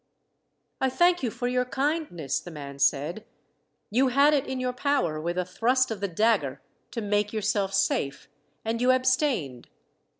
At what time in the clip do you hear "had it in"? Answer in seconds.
4.07-4.59